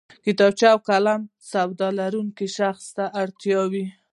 [0.25, 2.85] کتابچه او قلم د سواد لرونکی شخص
[3.21, 3.85] اړتیا وي